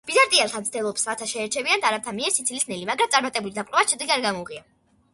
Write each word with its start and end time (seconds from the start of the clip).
ბიზანტიელთა 0.09 0.61
მცდელობებს, 0.63 1.03
რათა 1.09 1.27
შეეჩერებინათ 1.33 1.87
არაბთა 1.91 2.15
მიერ 2.21 2.35
სიცილიის 2.39 2.67
ნელი, 2.73 2.91
მაგრამ 2.93 3.15
წარმატებული 3.17 3.57
დაპყრობა 3.63 3.89
შედეგი 3.97 4.21
არ 4.21 4.29
გამოუღია. 4.29 4.69